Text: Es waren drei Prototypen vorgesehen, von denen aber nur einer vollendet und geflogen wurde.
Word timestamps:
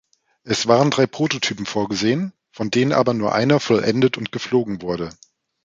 Es 0.41 0.65
waren 0.67 0.89
drei 0.89 1.05
Prototypen 1.05 1.67
vorgesehen, 1.67 2.33
von 2.51 2.71
denen 2.71 2.91
aber 2.91 3.13
nur 3.13 3.35
einer 3.35 3.59
vollendet 3.59 4.17
und 4.17 4.31
geflogen 4.31 4.81
wurde. 4.81 5.11